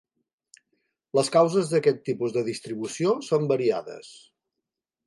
[1.19, 4.15] Les causes d'aquest tipus de distribució són variades.